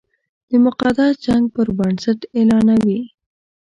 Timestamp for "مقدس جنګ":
0.65-1.43